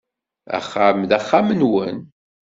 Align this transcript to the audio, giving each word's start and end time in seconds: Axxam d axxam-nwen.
Axxam 0.57 0.99
d 1.09 1.11
axxam-nwen. 1.17 1.97